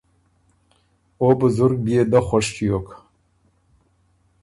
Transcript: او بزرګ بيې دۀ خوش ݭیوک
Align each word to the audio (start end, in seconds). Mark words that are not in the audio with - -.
او 1.19 1.27
بزرګ 1.39 1.77
بيې 1.85 2.01
دۀ 2.11 2.19
خوش 2.27 2.45
ݭیوک 2.55 2.87